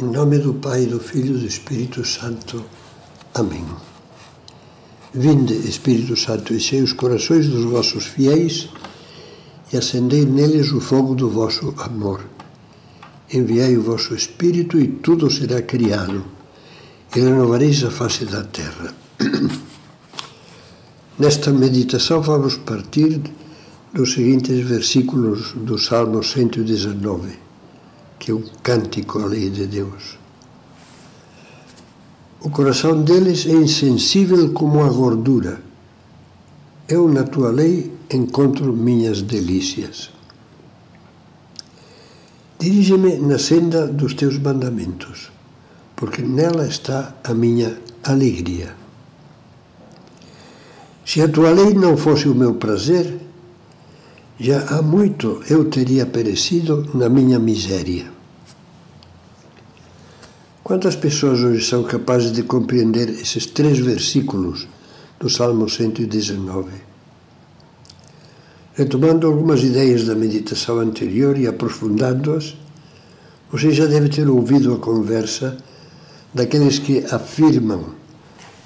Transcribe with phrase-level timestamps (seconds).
[0.00, 2.64] Em nome do Pai, do Filho e do Espírito Santo.
[3.34, 3.62] Amém.
[5.12, 8.70] Vinde, Espírito Santo, enchei os corações dos vossos fiéis
[9.70, 12.24] e acendei neles o fogo do vosso amor.
[13.30, 16.24] Enviai o vosso Espírito e tudo será criado,
[17.14, 18.94] e renovareis a face da terra.
[21.18, 23.20] Nesta meditação vamos partir
[23.92, 27.51] dos seguintes versículos do Salmo 119
[28.22, 30.16] que é um cântico à lei de Deus.
[32.40, 35.60] O coração deles é insensível como a gordura.
[36.88, 40.10] Eu, na tua lei, encontro minhas delícias.
[42.60, 45.32] Dirige-me na senda dos teus mandamentos,
[45.96, 48.76] porque nela está a minha alegria.
[51.04, 53.18] Se a tua lei não fosse o meu prazer,
[54.42, 58.10] já há muito eu teria perecido na minha miséria.
[60.64, 64.66] Quantas pessoas hoje são capazes de compreender esses três versículos
[65.20, 66.72] do Salmo 119?
[68.74, 72.56] Retomando algumas ideias da meditação anterior e aprofundando-as,
[73.48, 75.56] você já deve ter ouvido a conversa
[76.34, 77.94] daqueles que afirmam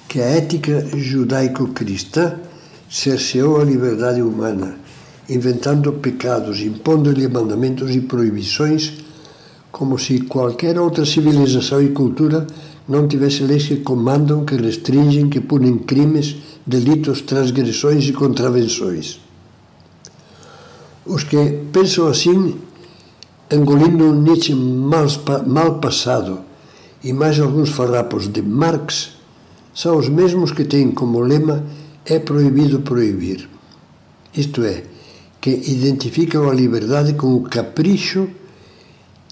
[0.07, 2.39] que a ética judaico-cristã
[2.89, 4.86] cerceou a liberdade humana
[5.29, 8.93] inventando pecados, impondo-lhe mandamentos e proibições,
[9.71, 12.47] como se qualquer outra civilização e cultura
[12.87, 19.19] não tivesse leis que comandam, que restringem, que punem crimes, delitos, transgressões e contravenções.
[21.05, 22.55] Os que pensam assim,
[23.51, 26.39] engolindo um Nietzsche mal, passado
[27.03, 29.11] e mais alguns farrapos de Marx,
[29.73, 31.63] são os mesmos que têm como lema
[32.05, 33.47] é proibido proibir.
[34.35, 34.83] Isto é,
[35.47, 38.27] que identificam a liberdade com o capricho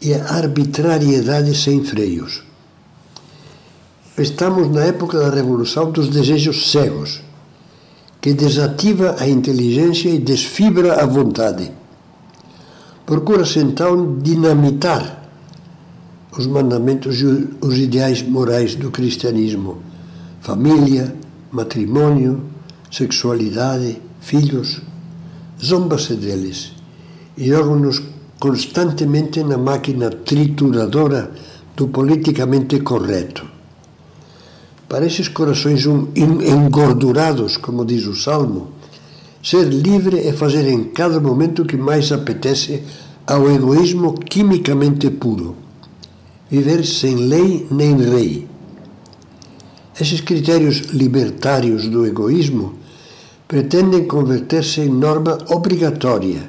[0.01, 2.41] e a arbitrariedade sem freios.
[4.17, 7.21] Estamos na época da revolução dos desejos cegos,
[8.21, 11.69] que desativa a inteligência e desfibra a vontade.
[13.05, 15.29] Procura-se então dinamitar
[16.31, 17.25] os mandamentos e
[17.59, 19.79] os ideais morais do cristianismo:
[20.39, 21.13] família,
[21.51, 22.41] matrimônio,
[22.89, 24.81] sexualidade, filhos
[25.63, 26.71] zomba-se deles
[27.37, 28.01] e jogam-nos
[28.39, 31.31] constantemente na máquina trituradora
[31.75, 33.45] do politicamente correto.
[34.87, 38.69] Para esses corações engordurados, como diz o Salmo,
[39.41, 42.83] ser livre é fazer em cada momento o que mais apetece
[43.25, 45.55] ao egoísmo quimicamente puro.
[46.49, 48.47] Viver sem lei nem rei.
[49.99, 52.75] Esses critérios libertários do egoísmo
[53.47, 56.43] pretendem converter-se em norma obrigatória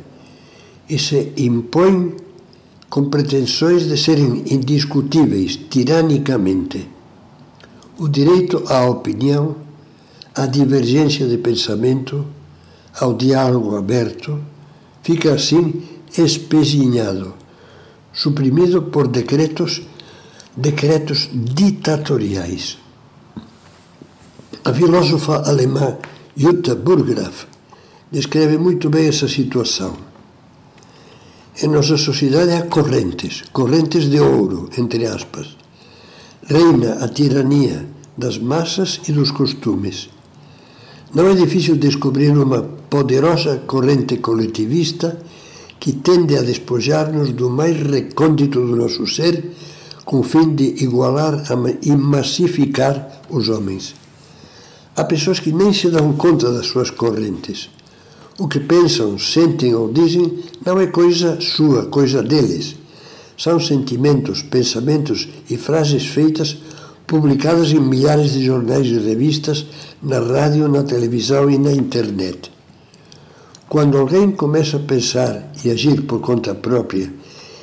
[0.88, 2.14] e se impõem
[2.88, 6.88] com pretensões de serem indiscutíveis tiranicamente.
[7.98, 9.56] O direito à opinião,
[10.34, 12.24] à divergência de pensamento,
[12.98, 14.40] ao diálogo aberto,
[15.02, 15.82] fica assim
[16.16, 17.34] espezinhado,
[18.12, 19.82] suprimido por decretos,
[20.56, 22.78] decretos ditatoriais.
[24.64, 25.96] A filósofa alemã
[26.38, 27.46] Jutta Burgraf
[28.12, 29.96] descreve muito bem essa situação.
[31.62, 35.56] Em nossa sociedade há correntes, correntes de ouro, entre aspas.
[36.46, 40.10] Reina a tirania das massas e dos costumes.
[41.14, 45.18] Não é difícil descobrir uma poderosa corrente coletivista
[45.80, 49.52] que tende a despojar-nos do mais recôndito do nosso ser
[50.04, 51.44] com o fim de igualar
[51.80, 53.94] e massificar os homens.
[54.96, 57.68] Há pessoas que nem se dão conta das suas correntes.
[58.38, 62.76] O que pensam, sentem ou dizem não é coisa sua, coisa deles.
[63.36, 66.56] São sentimentos, pensamentos e frases feitas
[67.06, 69.66] publicadas em milhares de jornais e revistas,
[70.02, 72.50] na rádio, na televisão e na internet.
[73.68, 77.12] Quando alguém começa a pensar e agir por conta própria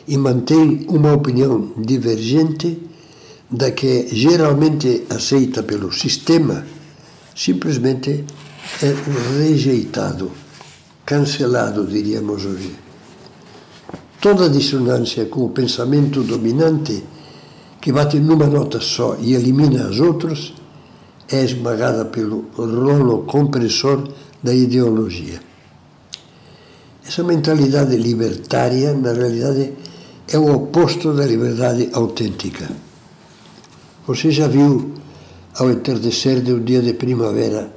[0.08, 2.78] e mantém uma opinião divergente
[3.50, 6.64] da que geralmente aceita pelo sistema,
[7.36, 8.26] simplesmente
[8.82, 8.94] é
[9.38, 10.32] rejeitado,
[11.06, 12.76] cancelado, diríamos hoje.
[14.22, 17.04] Toda dissonância com o pensamento dominante,
[17.82, 20.54] que bate numa nota só e elimina as outras,
[21.30, 24.08] é esmagada pelo rolo compressor
[24.42, 25.42] da ideologia.
[27.06, 29.74] Essa mentalidade libertária, na realidade,
[30.28, 32.70] é o oposto da liberdade autêntica.
[34.08, 34.94] Você já viu
[35.58, 37.72] ao entardecer de um dia de primavera,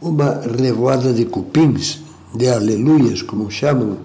[0.00, 2.00] uma revoada de cupins,
[2.34, 3.98] de aleluias, como chamam,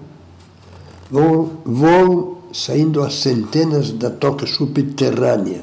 [1.10, 5.62] voam, voam saindo a centenas da toca subterrânea.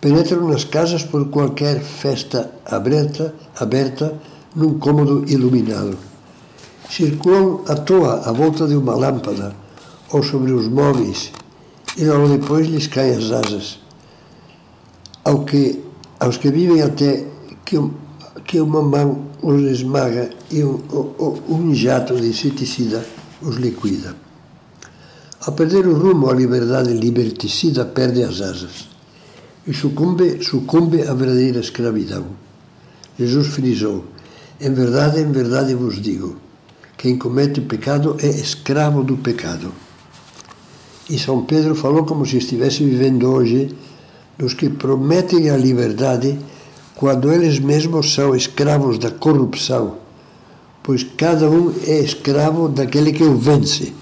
[0.00, 4.18] Penetram nas casas por qualquer festa aberta, aberta
[4.56, 5.96] num cômodo iluminado.
[6.90, 9.54] Circulam à toa à volta de uma lâmpada
[10.10, 11.32] ou sobre os móveis
[11.96, 13.78] e logo depois lhes caem as asas.
[15.24, 15.80] Ao que,
[16.22, 17.24] aos que vivem até
[17.64, 17.76] que,
[18.46, 20.80] que uma mão os esmaga e um,
[21.48, 23.04] um jato de inseticida
[23.42, 24.14] os liquida.
[25.44, 28.88] Ao perder o rumo à liberdade liberticida, perde as asas
[29.66, 32.26] e sucumbe, sucumbe à verdadeira escravidão.
[33.18, 34.04] Jesus frisou:
[34.60, 36.36] Em verdade, em verdade vos digo,
[36.96, 39.72] quem comete pecado é escravo do pecado.
[41.10, 43.74] E São Pedro falou como se estivesse vivendo hoje
[44.42, 46.36] dos que prometem a liberdade
[46.96, 49.98] quando eles mesmos são escravos da corrupção,
[50.82, 53.92] pois cada um é escravo daquele que o vence.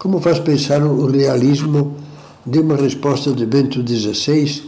[0.00, 1.96] Como faz pensar o realismo
[2.44, 4.64] de uma resposta de Bento XVI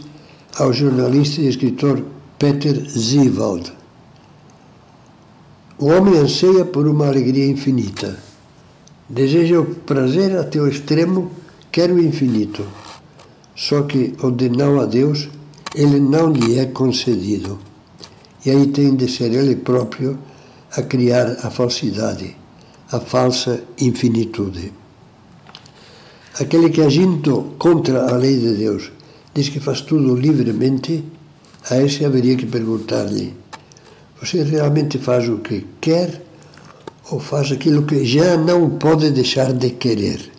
[0.57, 2.01] ao jornalista e escritor
[2.39, 3.73] Peter Ziewald?
[5.77, 8.17] O homem anseia por uma alegria infinita.
[9.09, 11.31] Deseja o prazer até o extremo,
[11.69, 12.65] quer o infinito.
[13.55, 15.29] Só que o de não a Deus,
[15.73, 17.57] ele não lhe é concedido.
[18.45, 20.19] E aí tem de ser ele próprio
[20.75, 22.35] a criar a falsidade,
[22.91, 24.73] a falsa infinitude.
[26.39, 28.91] Aquele que agindo contra a lei de Deus
[29.33, 31.03] diz que faz tudo livremente,
[31.69, 33.33] a esse haveria que perguntar-lhe:
[34.19, 36.21] Você realmente faz o que quer
[37.09, 40.34] ou faz aquilo que já não pode deixar de querer?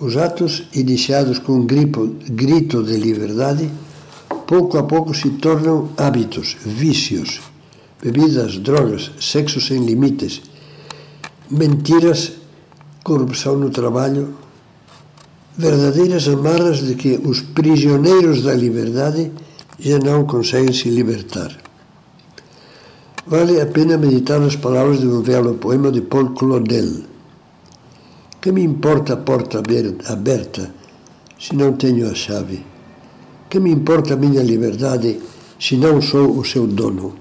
[0.00, 3.70] Os atos iniciados com um grito, de liberdade,
[4.46, 7.40] pouco a pouco se tornam hábitos, vícios,
[8.02, 10.42] bebidas, drogas, sexo sem limites,
[11.48, 12.32] mentiras
[13.04, 14.34] corrupção no trabalho,
[15.56, 19.30] verdadeiras amarras de que os prisioneiros da liberdade
[19.78, 21.56] já não conseguem se libertar.
[23.26, 27.13] Vale a pena meditar as palavras de um velho poema de Paul Claudel.
[28.44, 29.62] Que me importa a porta
[30.12, 30.70] aberta
[31.40, 32.62] se não tenho a chave?
[33.48, 35.18] Que me importa a minha liberdade
[35.58, 37.14] se não sou o seu dono?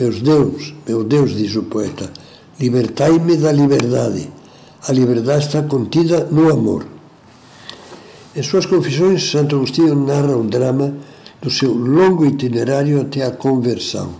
[0.00, 2.10] Meus Deus, meu Deus, diz o poeta,
[2.58, 4.30] libertai-me da liberdade
[4.88, 6.86] a liberdade está contida no amor.
[8.34, 10.94] Em suas confissões, Santo Agostinho narra o drama
[11.42, 14.14] do seu longo itinerário até a conversão.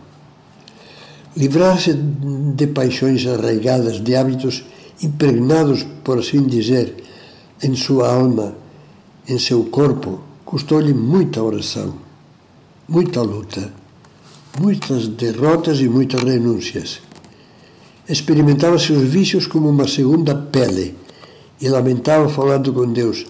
[1.35, 4.63] Livrar-se de paixões arraigadas, de hábitos
[5.03, 6.95] impregnados, por assim dizer,
[7.63, 8.55] em sua alma,
[9.29, 11.95] em seu corpo, custou-lhe muita oração,
[12.89, 13.73] muita luta,
[14.61, 17.01] muitas derrotas e muitas renúncias
[18.09, 20.97] experimentava seus vícios como uma segunda pele
[21.61, 23.27] e lamentava falando com Deus: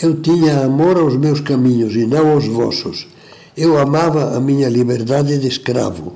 [0.00, 3.06] Eu tinha amor aos meus caminhos e não aos vossos.
[3.56, 6.14] Eu amava a minha liberdade de escravo.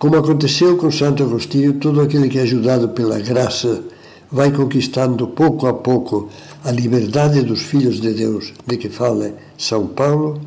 [0.00, 3.84] Como aconteceu com Santo Agostinho, todo aquele que é ajudado pela graça
[4.32, 6.30] vai conquistando pouco a pouco
[6.64, 10.40] a liberdade dos filhos de Deus, de que fala São Paulo,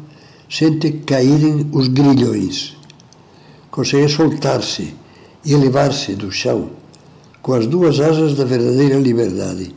[0.49, 2.75] sente caírem os grilhões,
[3.69, 4.95] consegue soltar-se
[5.45, 6.71] e elevar-se do chão
[7.39, 9.71] com as duas asas da verdadeira liberdade,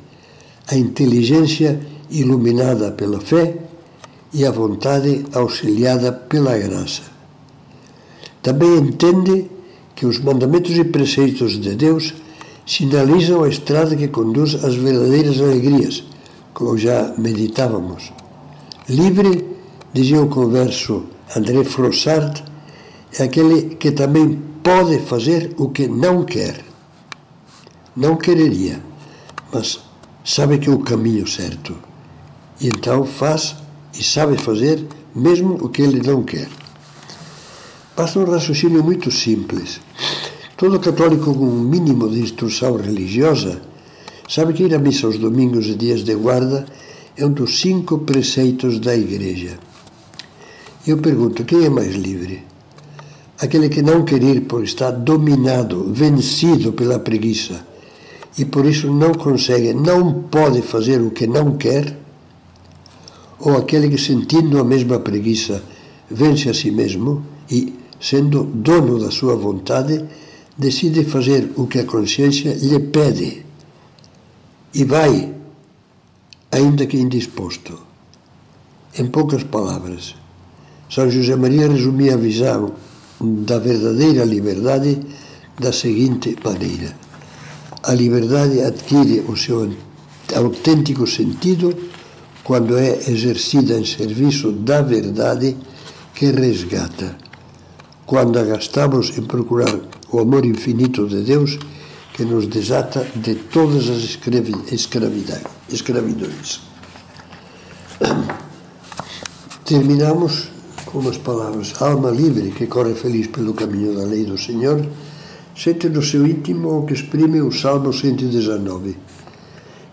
[0.69, 1.79] a inteligência
[2.09, 3.55] iluminada pela fé
[4.33, 7.03] e a vontade auxiliada pela graça.
[8.43, 9.51] Também entende
[9.97, 12.15] que os mandamentos e preceitos de Deus
[12.67, 16.05] sinalizam a estrada que conduz às verdadeiras alegrias,
[16.53, 18.13] como já meditávamos.
[18.89, 19.47] Livre,
[19.93, 22.45] dizia o converso André Frossard,
[23.19, 26.63] é aquele que também pode fazer o que não quer.
[27.97, 28.83] Não quereria,
[29.53, 29.81] mas
[30.23, 31.75] sabe que é o caminho certo.
[32.61, 33.57] E então faz
[33.99, 36.49] e sabe fazer mesmo o que ele não quer.
[37.97, 39.81] Basta um raciocínio muito simples.
[40.57, 43.63] Todo católico com um mínimo de instrução religiosa
[44.29, 46.67] sabe que ir à missa aos domingos e dias de guarda
[47.17, 49.59] é um dos cinco preceitos da Igreja.
[50.87, 52.45] Eu pergunto: quem é mais livre?
[53.39, 57.67] aquele que não quer ir por estar dominado, vencido pela preguiça
[58.39, 61.97] e por isso não consegue, não pode fazer o que não quer,
[63.39, 65.63] ou aquele que sentindo a mesma preguiça
[66.11, 70.05] vence a si mesmo e, sendo dono da sua vontade,
[70.57, 73.45] decide fazer o que a consciência lhe pede
[74.75, 75.33] e vai,
[76.51, 77.79] ainda que indisposto.
[78.99, 80.15] Em poucas palavras,
[80.91, 82.73] São José Maria resumia a visão
[83.21, 84.99] da verdadeira liberdade
[85.59, 86.97] da seguinte maneira:
[87.83, 89.71] A liberdade adquire o seu
[90.35, 91.75] autêntico sentido
[92.45, 95.57] quando é exercida em serviço da verdade
[96.15, 97.26] que resgata.
[98.07, 99.75] Quando a gastamos em procurar
[100.13, 101.59] o amor infinito de Deus
[102.15, 104.17] que nos desata de todas as
[105.69, 106.61] escravidões.
[109.67, 110.49] Terminamos
[110.87, 114.87] com as palavras: Alma livre que corre feliz pelo caminho da lei do Senhor,
[115.57, 118.97] sente no seu íntimo o que exprime o Salmo 119.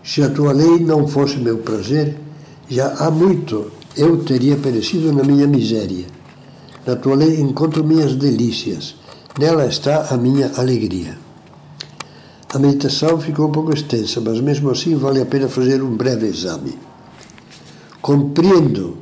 [0.04, 2.16] Se a tua lei não fosse meu prazer,
[2.70, 6.06] já há muito eu teria perecido na minha miséria.
[6.86, 8.94] Na tua lei encontro minhas delícias,
[9.38, 11.16] nela está a minha alegria.
[12.52, 16.26] A meditação ficou um pouco extensa, mas mesmo assim vale a pena fazer um breve
[16.26, 16.78] exame.
[18.02, 18.98] Compreendo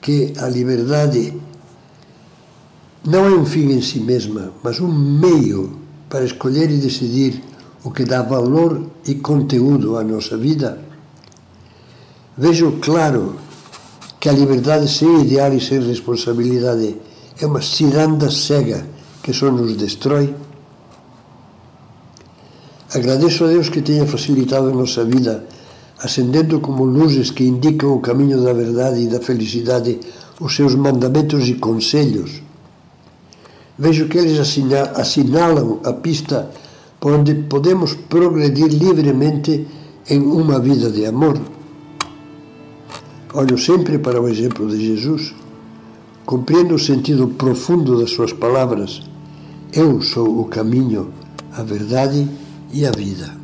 [0.00, 1.32] que a liberdade
[3.04, 7.42] não é um fim em si mesma, mas um meio para escolher e decidir
[7.82, 10.78] o que dá valor e conteúdo à nossa vida.
[12.36, 13.36] Vejo claro
[14.20, 16.94] que a liberdade sem ideal e sem responsabilidade
[17.40, 18.86] é uma ciranda cega
[19.22, 20.34] que só nos destrói.
[22.94, 25.46] Agradeço a Deus que tenha facilitado a nossa vida,
[25.98, 29.98] acendendo como luzes que indicam o caminho da verdade e da felicidade
[30.40, 32.42] os seus mandamentos e conselhos.
[33.78, 36.50] Vejo que eles assinalam a pista
[37.00, 39.66] por onde podemos progredir livremente
[40.08, 41.40] em uma vida de amor.
[43.34, 45.34] Olho sempre para o exemplo de Jesus,
[46.24, 49.02] compreendo o sentido profundo das suas palavras.
[49.72, 51.12] Eu sou o caminho,
[51.52, 52.28] a verdade
[52.72, 53.41] e a vida.